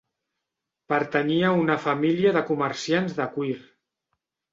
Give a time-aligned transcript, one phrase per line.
[0.93, 3.59] Pertanyia a una família de comerciants de cuir.